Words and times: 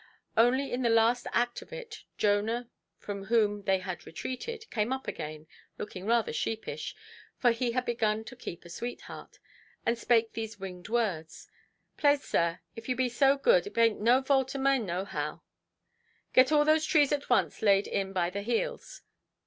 Only 0.35 0.71
in 0.73 0.81
the 0.81 0.89
last 0.89 1.27
act 1.31 1.61
of 1.61 1.71
it, 1.71 2.05
Jonah, 2.17 2.67
from 2.97 3.25
whom 3.25 3.61
they 3.65 3.77
had 3.77 4.03
retreated, 4.07 4.65
came 4.71 4.91
up 4.91 5.07
again, 5.07 5.45
looking 5.77 6.07
rather 6.07 6.33
sheepish—for 6.33 7.51
he 7.51 7.73
had 7.73 7.85
begun 7.85 8.23
to 8.23 8.35
keep 8.35 8.65
a 8.65 8.69
sweetheart—and 8.71 9.99
spake 9.99 10.33
these 10.33 10.59
winged 10.59 10.89
words: 10.89 11.47
"Plase, 11.97 12.23
sir, 12.23 12.61
if 12.75 12.89
you 12.89 12.95
be 12.95 13.09
so 13.09 13.37
good, 13.37 13.67
it 13.67 13.75
baint 13.75 14.01
no 14.01 14.21
vault 14.21 14.55
o' 14.55 14.59
maine 14.59 14.87
nohow". 14.87 15.43
"Get 16.33 16.51
all 16.51 16.65
those 16.65 16.87
trees 16.87 17.11
at 17.11 17.29
once 17.29 17.61
laid 17.61 17.85
in 17.85 18.11
by 18.11 18.31
the 18.31 18.41
heels. 18.41 19.03